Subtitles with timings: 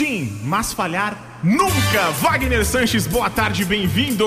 [0.00, 2.10] sim, mas falhar nunca.
[2.22, 4.26] Wagner Sanches, boa tarde, bem-vindo.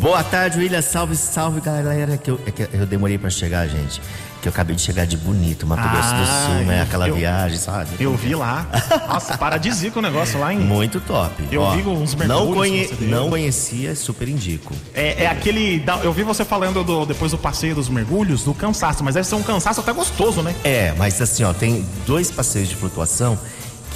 [0.00, 0.82] Boa tarde, William.
[0.82, 2.16] Salve, salve, galera.
[2.18, 4.02] Que eu, é que eu demorei pra chegar, gente.
[4.42, 6.82] Que eu acabei de chegar de bonito, Mato Grosso do Ah, Sul, né?
[6.82, 7.90] Aquela eu- viagem, sabe?
[8.00, 8.66] Eu vi lá.
[9.08, 10.58] Nossa, paradisíaco o negócio lá em.
[10.58, 11.44] Muito top.
[11.52, 12.86] Eu vi uns não, mergulhos conhe...
[12.88, 13.08] você deu.
[13.08, 14.74] não conhecia, super indico.
[14.92, 15.84] É, é aquele.
[16.02, 19.36] Eu vi você falando do- depois do passeio dos mergulhos, do cansaço, mas deve ser
[19.36, 20.52] um cansaço até gostoso, né?
[20.64, 23.38] É, mas assim, ó, tem dois passeios de flutuação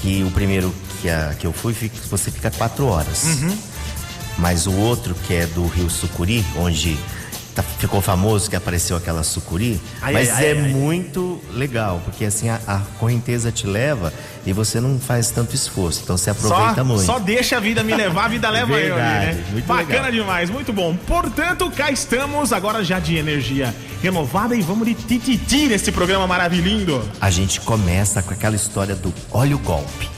[0.03, 1.75] que o primeiro que, a, que eu fui,
[2.11, 3.25] você fica quatro horas.
[3.25, 3.59] Uhum.
[4.39, 6.99] Mas o outro, que é do Rio Sucuri, onde
[7.55, 10.69] tá- ficou famoso que apareceu aquela sucuri, Ai, mas ai, é ai, ai.
[10.69, 14.13] muito legal, porque assim a, a correnteza te leva
[14.47, 17.03] e você não faz tanto esforço, então você aproveita Só, muito.
[17.05, 19.45] só deixa a vida me levar, a vida leva eu ali, Verdade, né?
[19.53, 20.13] muito Bacana legal.
[20.13, 20.97] demais, muito bom.
[21.07, 27.03] Portanto, cá estamos, agora já de energia renovada e vamos de tititi nesse programa maravilhoso.
[27.21, 30.09] A gente começa com aquela história do olha o golpe.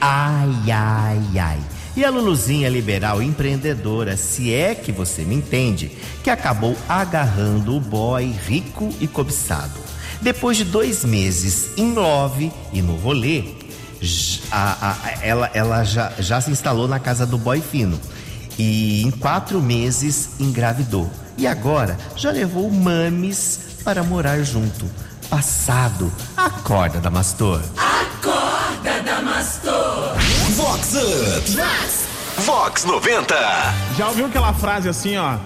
[0.00, 1.58] Ai, ai, ai.
[1.98, 5.90] E a Luluzinha liberal empreendedora, se é que você me entende,
[6.22, 9.80] que acabou agarrando o boy rico e cobiçado.
[10.22, 13.42] Depois de dois meses em love e no rolê,
[14.52, 17.98] a- a- ela, ela já, já se instalou na casa do boy fino.
[18.56, 21.10] E em quatro meses engravidou.
[21.36, 24.86] E agora já levou mames para morar junto.
[25.28, 27.60] Passado, acorda, Damastor.
[30.78, 32.42] Vox Up.
[32.44, 33.34] Vox 90.
[33.96, 35.36] Já ouviu aquela frase assim, ó?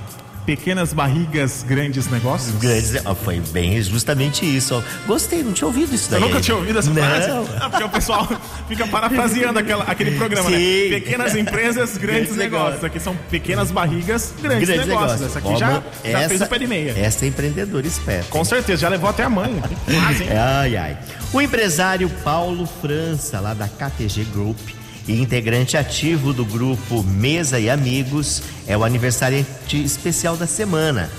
[0.45, 2.55] Pequenas barrigas, grandes negócios?
[2.57, 4.75] Grandes, ó, foi bem justamente isso.
[4.75, 4.83] ó.
[5.07, 6.29] Gostei, não tinha ouvido isso Eu daí.
[6.29, 6.97] nunca tinha ouvido essa não.
[7.03, 7.51] frase.
[7.61, 8.29] Ah, porque o pessoal
[8.69, 10.59] fica parafraseando aquela, aquele programa, né?
[10.59, 10.89] Sim.
[10.91, 12.85] Pequenas empresas, grandes, Grandes negócios.
[12.85, 15.21] Aqui são pequenas barrigas, grandes, Grandes negócios.
[15.21, 15.31] negócios.
[15.31, 15.83] Essa aqui Ó, já,
[16.21, 16.95] já fez o pé de meia.
[16.99, 18.27] Essa é empreendedora esperta.
[18.29, 19.63] Com certeza, já levou até a mãe.
[19.87, 20.31] Quase, hein?
[20.37, 20.99] Ai, ai.
[21.33, 24.59] O empresário Paulo França, lá da KTG Group,
[25.07, 31.11] e integrante ativo do grupo Mesa e Amigos, é o aniversariante especial da semana.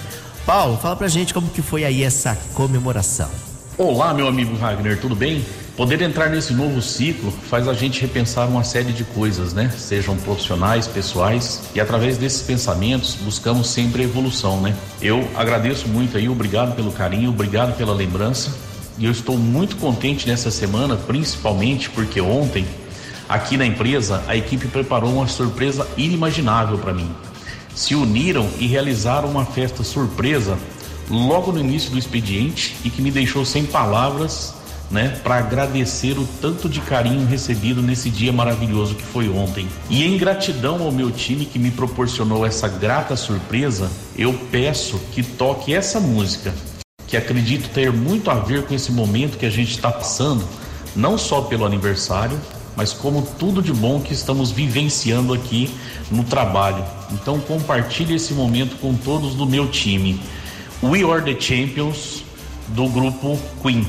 [0.46, 3.30] Paulo, fala pra gente como que foi aí essa comemoração.
[3.78, 5.44] Olá, meu amigo Wagner, tudo bem?
[5.76, 9.72] Poder entrar nesse novo ciclo faz a gente repensar uma série de coisas, né?
[9.76, 14.76] Sejam profissionais, pessoais, e através desses pensamentos buscamos sempre a evolução, né?
[15.02, 18.52] Eu agradeço muito aí, obrigado pelo carinho, obrigado pela lembrança.
[19.00, 22.68] E eu estou muito contente nessa semana, principalmente porque ontem,
[23.28, 27.09] aqui na empresa, a equipe preparou uma surpresa inimaginável para mim.
[27.75, 30.57] Se uniram e realizaram uma festa surpresa
[31.09, 34.53] logo no início do expediente e que me deixou sem palavras,
[34.91, 39.67] né, para agradecer o tanto de carinho recebido nesse dia maravilhoso que foi ontem.
[39.90, 45.23] E em gratidão ao meu time que me proporcionou essa grata surpresa, eu peço que
[45.23, 46.53] toque essa música,
[47.07, 50.47] que acredito ter muito a ver com esse momento que a gente está passando,
[50.95, 52.40] não só pelo aniversário,
[52.75, 55.69] mas como tudo de bom que estamos vivenciando aqui
[56.09, 56.84] no trabalho.
[57.11, 60.19] Então compartilhe esse momento com todos do meu time.
[60.81, 62.23] We Are the Champions
[62.69, 63.85] do grupo Queen.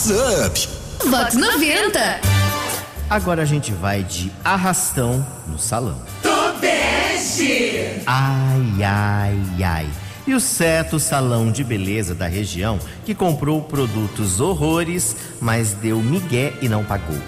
[0.00, 0.10] Vox
[0.46, 0.68] Up.
[1.10, 2.20] Vox 90.
[3.10, 6.00] Agora a gente vai de arrastão no salão.
[8.06, 9.90] Ai, ai, ai.
[10.26, 16.54] E o certo salão de beleza da região que comprou produtos horrores, mas deu migué
[16.62, 17.18] e não pagou.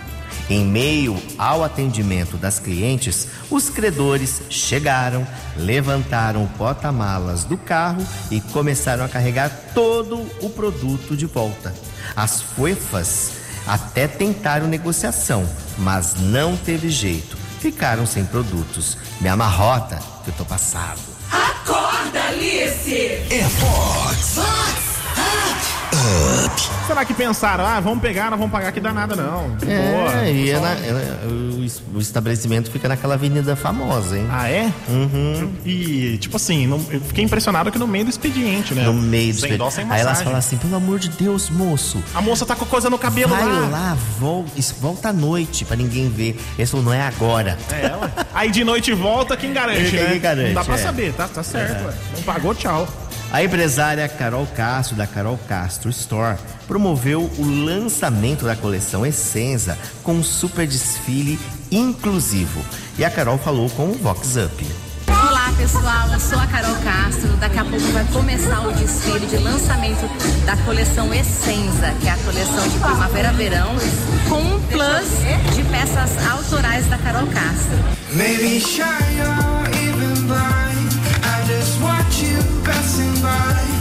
[0.48, 5.26] Em meio ao atendimento das clientes, os credores chegaram,
[5.58, 11.74] levantaram o porta-malas do carro e começaram a carregar todo o produto de volta.
[12.14, 13.32] As fuefas
[13.66, 17.36] até tentaram negociação, mas não teve jeito.
[17.60, 18.96] Ficaram sem produtos.
[19.20, 21.00] Me amarrota que eu tô passado.
[23.30, 23.44] É
[25.96, 26.70] Vox.
[26.86, 27.64] será que pensaram?
[27.64, 29.54] Ah, vamos pegar, não vamos pagar que dá nada, não.
[29.56, 30.24] De boa.
[30.24, 34.26] É, e é na- é- o, o estabelecimento fica naquela avenida famosa, hein?
[34.30, 34.72] Ah, é?
[34.88, 35.52] Uhum.
[35.64, 38.84] E, tipo assim, não- eu fiquei impressionado que no meio do expediente, né?
[38.84, 39.58] No meio do Sem espelho.
[39.58, 42.64] dó, sem Aí elas falam assim, pelo amor de Deus, moço, A moça tá com
[42.64, 43.68] coisa no cabelo vai lá.
[43.68, 46.38] lá, vol- isso, volta à noite pra ninguém ver.
[46.66, 47.58] Falou, não é agora.
[47.70, 48.10] É ela.
[48.32, 50.18] Aí de noite volta, quem garante, Quem né?
[50.18, 50.78] garante, não dá pra é.
[50.78, 51.84] saber, tá, tá certo.
[51.86, 51.92] ué.
[52.16, 52.88] Não pagou, tchau.
[53.32, 56.36] A empresária Carol Castro, da Carol Castro Store,
[56.66, 61.40] promoveu o lançamento da coleção Essenza com um super desfile
[61.70, 62.62] inclusivo.
[62.98, 64.66] E a Carol falou com o Vox Up.
[65.08, 67.28] Olá pessoal, eu sou a Carol Castro.
[67.38, 70.06] Daqui a pouco vai começar o desfile de lançamento
[70.44, 73.74] da coleção Essenza, que é a coleção de primavera-verão,
[74.28, 77.78] com um plus de peças autorais da Carol Castro.
[83.22, 83.71] goodbye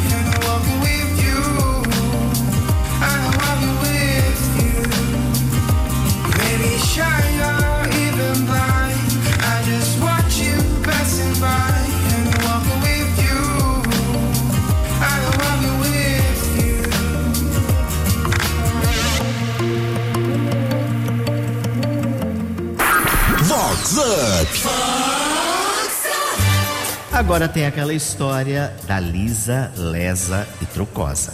[27.21, 31.33] Agora tem aquela história da Lisa, Lesa e Trocosa.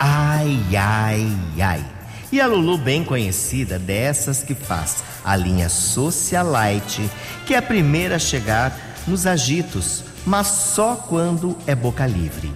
[0.00, 1.32] Ai, ai,
[1.62, 1.84] ai.
[2.32, 7.08] E a Lulu, bem conhecida, dessas que faz a linha Socialite,
[7.46, 8.76] que é a primeira a chegar
[9.06, 12.52] nos agitos, mas só quando é boca livre.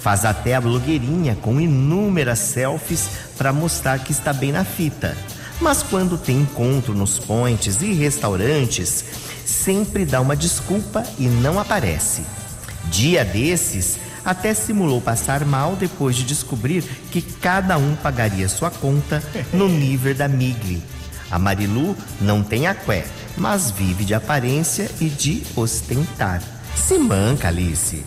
[0.00, 3.08] Faz até a blogueirinha com inúmeras selfies
[3.38, 5.16] para mostrar que está bem na fita.
[5.60, 9.04] Mas quando tem encontro nos pontes e restaurantes,
[9.44, 12.22] sempre dá uma desculpa e não aparece.
[12.84, 19.22] Dia desses, até simulou passar mal depois de descobrir que cada um pagaria sua conta
[19.52, 20.82] no nível da Migli.
[21.30, 23.04] A Marilu não tem aqué,
[23.36, 26.42] mas vive de aparência e de ostentar.
[26.74, 28.04] Se manca, Alice.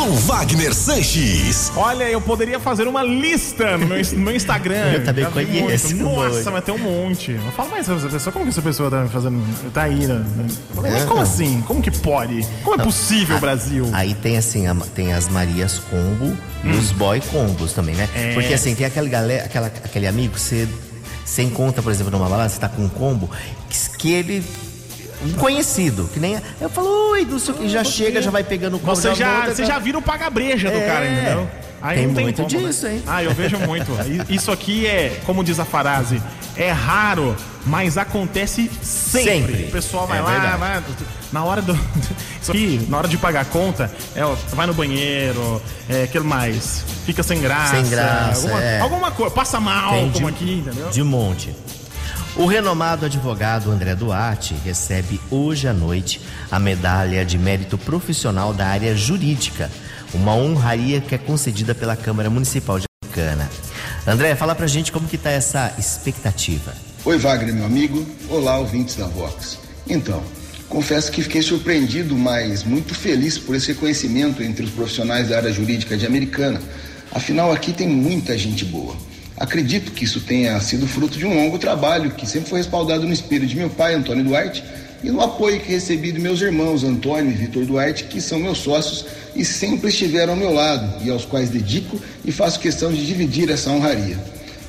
[0.00, 1.70] Com Wagner Sanches.
[1.76, 4.92] Olha, eu poderia fazer uma lista no meu, no meu Instagram.
[4.94, 6.02] Eu também conheço muito.
[6.32, 7.32] Nossa, mas tem um monte.
[7.32, 9.42] Eu falo, mas essa pessoa, como que essa pessoa tá fazendo.
[9.74, 10.24] tá aí, né?
[10.74, 11.04] Mas É.
[11.04, 11.62] como assim?
[11.66, 12.46] Como que pode?
[12.64, 13.90] Como é possível, Ah, Brasil?
[13.92, 18.08] Aí tem assim, a- tem as Marias Combo e os boy combos também, né?
[18.14, 18.32] É.
[18.32, 20.66] Porque assim, tem aquele galera, aquela, aquele amigo que você,
[21.26, 23.28] você encontra, por exemplo, numa balada, você tá com um combo,
[23.68, 24.42] que, que ele.
[25.24, 26.40] Um conhecido, que nem.
[26.60, 28.80] Eu falo, oi, não sei o que, já chega, já vai pegando o.
[28.80, 30.86] Você já, volta, você já vira o paga-breja do É.
[30.86, 31.50] cara, entendeu?
[31.82, 32.66] Aí Tem não tem muito como, né?
[32.68, 33.02] disso, hein?
[33.06, 33.90] Ah, eu vejo muito.
[34.28, 36.22] Isso aqui é, como diz a frase,
[36.54, 37.34] é raro,
[37.64, 39.30] mas acontece sempre.
[39.32, 39.62] Sempre.
[39.64, 40.58] O pessoal vai É lá, verdade.
[40.58, 40.82] vai.
[41.32, 41.72] Na hora do.
[42.40, 46.24] Isso aqui, na hora de pagar a conta, é, ó, vai no banheiro, é aquilo
[46.24, 46.84] mais.
[47.06, 47.76] Fica sem graça.
[47.76, 48.80] Sem graça, Alguma, é.
[48.80, 49.34] alguma coisa.
[49.34, 50.90] Passa mal, Tem como de- aqui, entendeu?
[50.90, 51.54] De monte.
[52.36, 58.68] O renomado advogado André Duarte recebe hoje à noite a medalha de mérito profissional da
[58.68, 59.70] área jurídica,
[60.14, 63.50] uma honraria que é concedida pela Câmara Municipal de Americana.
[64.06, 66.72] André, fala pra gente como que tá essa expectativa.
[67.04, 68.06] Oi, Wagner, meu amigo.
[68.28, 69.58] Olá, ouvintes da Vox.
[69.88, 70.22] Então,
[70.68, 75.52] confesso que fiquei surpreendido, mas muito feliz por esse reconhecimento entre os profissionais da área
[75.52, 76.62] jurídica de Americana.
[77.12, 79.09] Afinal, aqui tem muita gente boa.
[79.40, 83.12] Acredito que isso tenha sido fruto de um longo trabalho que sempre foi respaldado no
[83.12, 84.62] espelho de meu pai, Antônio Duarte,
[85.02, 88.58] e no apoio que recebi de meus irmãos, Antônio e Vitor Duarte, que são meus
[88.58, 93.06] sócios e sempre estiveram ao meu lado e aos quais dedico e faço questão de
[93.06, 94.18] dividir essa honraria.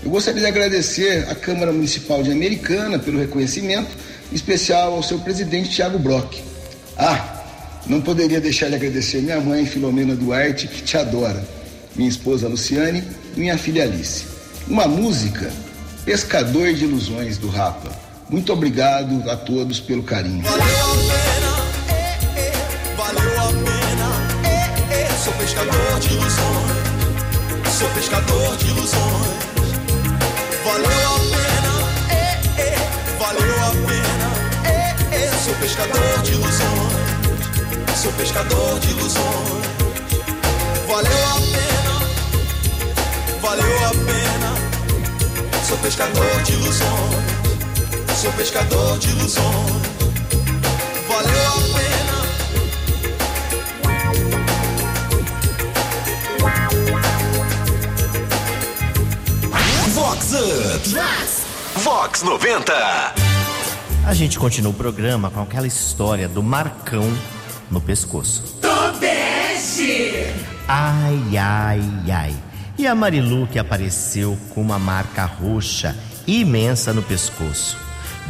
[0.01, 3.89] Eu gostaria de agradecer à Câmara Municipal de Americana pelo reconhecimento,
[4.31, 6.37] em especial ao seu presidente Tiago Brock.
[6.97, 7.43] Ah,
[7.87, 11.43] não poderia deixar de agradecer minha mãe Filomena Duarte, que te adora,
[11.93, 13.03] minha esposa Luciane
[13.35, 14.30] e minha filha Alice.
[14.71, 15.51] Uma música,
[16.05, 17.91] Pescador de Ilusões, do Rapa.
[18.29, 20.41] Muito obrigado a todos pelo carinho.
[20.43, 24.07] Valeu a pena, é, é, valeu a pena,
[24.47, 25.09] é, é.
[25.25, 29.27] Sou pescador de ilusões, sou pescador de ilusões.
[30.63, 31.73] Valeu a pena,
[32.09, 32.71] é, é,
[33.19, 34.29] valeu a pena,
[34.69, 35.31] é, é.
[35.43, 39.65] Sou pescador de ilusões, sou pescador de ilusões.
[40.87, 41.50] Valeu a pena,
[45.71, 46.83] Sou pescador de ilusões.
[48.17, 49.45] Sou pescador de ilusões.
[51.07, 52.17] Valeu a pena.
[59.93, 60.89] Vox Up.
[61.79, 62.73] Vox 90.
[64.05, 67.09] A gente continua o programa com aquela história do Marcão
[67.69, 68.57] no pescoço.
[68.59, 70.33] Tobege!
[70.67, 72.50] Ai, ai, ai.
[72.81, 75.95] E a Marilu que apareceu com uma marca roxa
[76.25, 77.77] imensa no pescoço.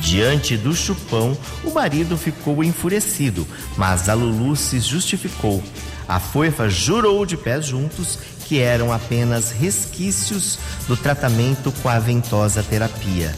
[0.02, 5.64] Diante do chupão, o marido ficou enfurecido, mas a Lulu se justificou.
[6.06, 12.62] A foifa jurou de pés juntos que eram apenas resquícios do tratamento com a ventosa
[12.62, 13.34] terapia.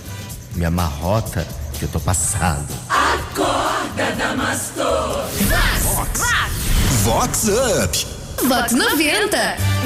[0.55, 2.73] Me amarrota que eu tô passado.
[7.03, 8.12] Vox Up.
[8.47, 9.37] Vox 90.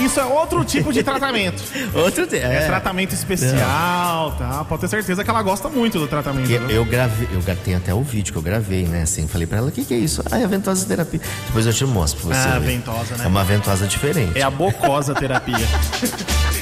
[0.03, 1.61] Isso é outro tipo de tratamento.
[1.93, 4.63] Outro É, é, tratamento especial, tá?
[4.67, 6.47] Pode ter certeza que ela gosta muito do tratamento.
[6.47, 6.69] viu?
[6.69, 9.01] eu gravei, eu tenho até o vídeo que eu gravei, né?
[9.03, 10.21] Assim, falei pra ela, o que, que é isso?
[10.31, 11.19] Ah, é a ventosa terapia.
[11.47, 12.47] Depois eu te mostro pra você.
[12.47, 12.67] Ah, ver.
[12.73, 13.25] ventosa, né?
[13.25, 14.37] É uma ventosa diferente.
[14.37, 15.55] É a bocosa terapia.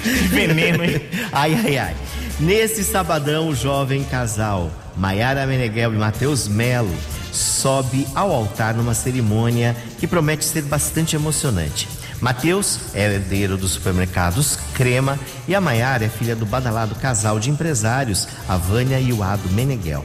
[0.01, 1.01] que veneno, hein?
[1.33, 1.95] Ai, ai, ai.
[2.39, 6.93] Nesse sabadão, o jovem casal Maiara Meneghel e Matheus Melo
[7.36, 11.88] sobe ao altar numa cerimônia que promete ser bastante emocionante.
[12.22, 17.50] Matheus é herdeiro dos supermercados Crema e a Maiara é filha do badalado casal de
[17.50, 20.04] empresários, a Vânia e o Ado Meneghel.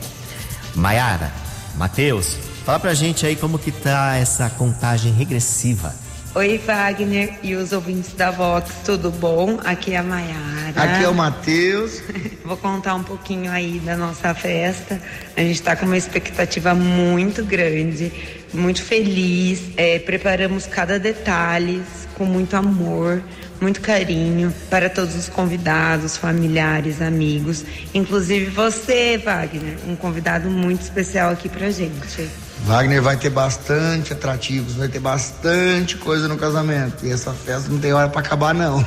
[0.74, 1.32] Maiara,
[1.76, 5.94] Matheus, fala pra gente aí como que tá essa contagem regressiva.
[6.32, 9.58] Oi, Wagner e os ouvintes da Vox, tudo bom?
[9.64, 10.72] Aqui é a Maiara.
[10.76, 12.00] Aqui é o Matheus.
[12.44, 15.02] Vou contar um pouquinho aí da nossa festa.
[15.36, 18.12] A gente está com uma expectativa muito grande,
[18.54, 19.72] muito feliz.
[19.76, 21.82] É, preparamos cada detalhe
[22.14, 23.20] com muito amor,
[23.60, 27.64] muito carinho para todos os convidados, familiares, amigos.
[27.92, 32.30] Inclusive você, Wagner, um convidado muito especial aqui pra gente.
[32.64, 37.04] Wagner vai ter bastante atrativos, vai ter bastante coisa no casamento.
[37.04, 38.84] E essa festa não tem hora pra acabar, não.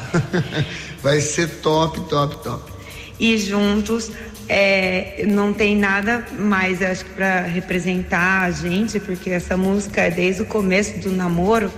[1.02, 2.72] vai ser top, top, top.
[3.20, 4.12] e juntos
[4.48, 10.12] é, não tem nada mais, acho que para representar a gente, porque essa música é
[10.12, 11.72] desde o começo do namoro.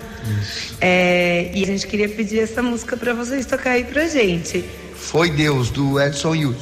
[0.82, 4.66] É, e a gente queria pedir essa música para vocês tocar aí pra gente.
[4.96, 6.62] Foi Deus, do Edson Hughes.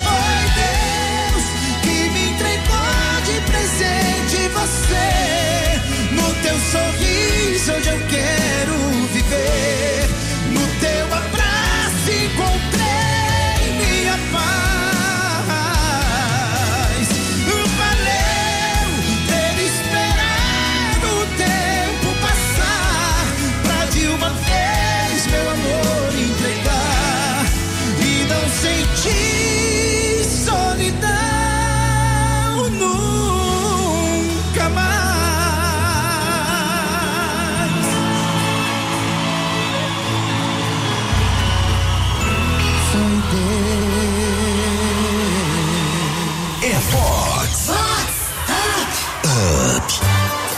[7.94, 9.73] Eu quero viver.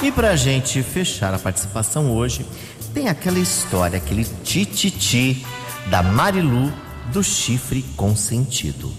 [0.06, 2.46] E pra gente fechar a participação hoje,
[2.94, 5.44] tem aquela história, aquele tititi
[5.88, 6.72] da Marilu
[7.12, 8.94] do chifre consentido.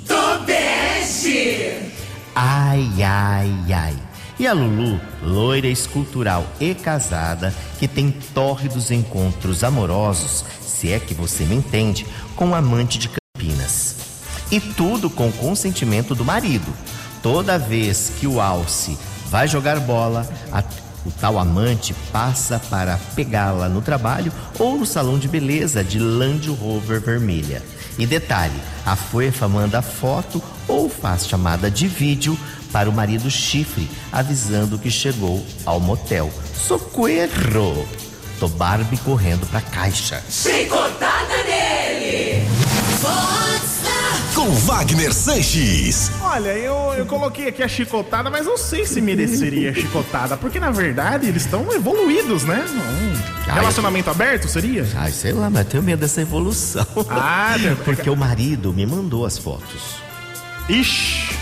[2.34, 3.96] Ai, ai, ai.
[4.36, 11.14] E a Lulu, loira escultural e casada, que tem tórridos encontros amorosos, se é que
[11.14, 13.94] você me entende, com um amante de Campinas.
[14.50, 16.74] E tudo com consentimento do marido.
[17.22, 18.98] Toda vez que o Alce
[19.30, 20.64] vai jogar bola, a-
[21.06, 26.50] o tal amante passa para pegá-la no trabalho ou no salão de beleza de Land
[26.50, 27.62] Rover vermelha.
[27.98, 32.38] E detalhe, a fofa manda foto ou faz chamada de vídeo
[32.72, 36.30] para o marido chifre, avisando que chegou ao motel.
[36.54, 37.86] Socorro!
[38.38, 40.22] Tô Barbie correndo pra caixa.
[44.46, 46.08] Com Wagner Sanches.
[46.22, 50.70] Olha, eu, eu coloquei aqui a chicotada, mas não sei se mereceria chicotada, porque na
[50.70, 52.64] verdade eles estão evoluídos, né?
[52.64, 54.86] Um Ai, relacionamento aberto seria?
[54.94, 56.86] Ai, sei lá, mas eu tenho medo dessa evolução.
[57.10, 59.96] Ah, Porque o marido me mandou as fotos.
[60.68, 61.35] Ixi.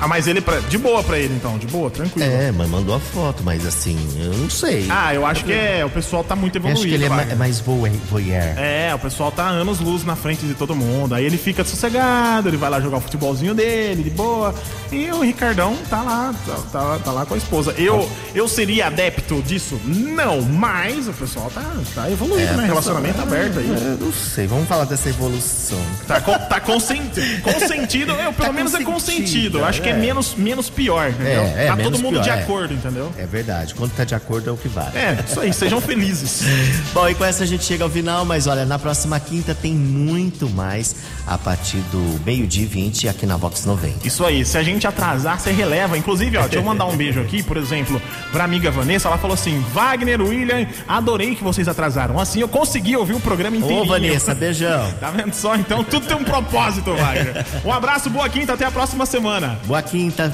[0.00, 2.28] Ah, mas ele, pra, de boa pra ele então, de boa, tranquilo.
[2.30, 4.86] É, mas mandou a foto, mas assim, eu não sei.
[4.90, 6.80] Ah, eu acho que é, o pessoal tá muito Eu evoluído.
[6.80, 7.32] acho que ele é, Wagner.
[7.32, 8.58] é mais voyeur.
[8.58, 11.14] É, o pessoal tá anos luz na frente de todo mundo.
[11.14, 14.54] Aí ele fica sossegado, ele vai lá jogar o futebolzinho dele, de boa.
[14.92, 17.72] E o Ricardão tá lá, tá, tá- tá lá com a esposa.
[17.78, 19.80] Eu, eu seria adepto disso?
[19.84, 22.66] Não, mas o pessoal tá, tá evoluído, É, né?
[22.66, 23.68] Relacionamento aberto aí.
[23.68, 25.78] Eu não sei, vamos falar dessa evolução.
[26.06, 27.42] Tá, tá consentido.
[27.42, 29.58] Consentido, eu, pelo Tá menos é consentido.
[29.58, 31.42] Eu acho que é menos, menos pior, entendeu?
[31.42, 32.32] É, é, tá todo mundo pior, de é.
[32.32, 33.12] acordo, entendeu?
[33.18, 33.74] É verdade.
[33.74, 34.96] Quando tá de acordo é o que vale.
[34.96, 36.42] É, isso aí, sejam felizes.
[36.92, 39.72] Bom, e com essa a gente chega ao final, mas olha, na próxima quinta tem
[39.72, 40.94] muito mais
[41.26, 44.06] a partir do meio-dia e 20 aqui na Vox 90.
[44.06, 45.96] Isso aí, se a gente atrasar, você releva.
[45.96, 49.08] Inclusive, ó, deixa eu mandar um beijo aqui, por exemplo, pra amiga Vanessa.
[49.08, 52.18] Ela falou assim: Wagner, William, adorei que vocês atrasaram.
[52.18, 53.82] Assim eu consegui ouvir o programa inteiro.
[53.82, 54.92] Ô, Vanessa, beijão.
[55.04, 55.54] Tá vendo só?
[55.56, 57.44] Então tudo tem um propósito, Wagner.
[57.64, 59.58] Um abraço, boa quinta, até a próxima semana.
[59.64, 60.32] Boa Boa quinta,